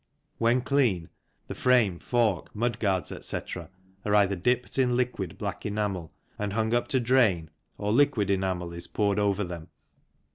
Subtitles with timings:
[0.39, 1.09] When clean,
[1.45, 3.69] the frame, fork, mudguards, etc.,
[4.03, 8.73] are either dipped in liquid black enamel and hung up to drain or liquid enamel
[8.73, 9.67] is poured over them.